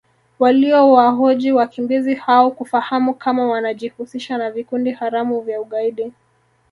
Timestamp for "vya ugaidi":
5.41-6.13